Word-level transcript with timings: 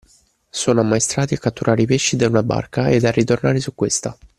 Sono 0.49 0.81
ammaestrati 0.81 1.35
a 1.35 1.37
catturare 1.37 1.83
i 1.83 1.85
pesci 1.85 2.15
da 2.15 2.27
una 2.27 2.41
barca 2.41 2.89
ed 2.89 3.03
a 3.05 3.11
ritornare 3.11 3.59
su 3.59 3.75
questa 3.75 4.17